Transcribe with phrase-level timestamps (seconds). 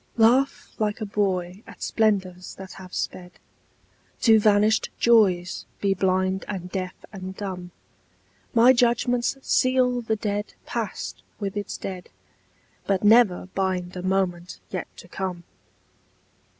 [0.17, 3.33] Laugh like a boy at splendors that have sped,
[4.21, 7.69] To vanished joys be blind and deaf and dumb;
[8.55, 12.09] My judgments seal the dead past with its dead,
[12.87, 15.43] But never bind a moment yet to come.